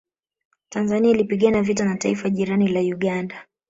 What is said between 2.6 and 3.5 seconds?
la Uganda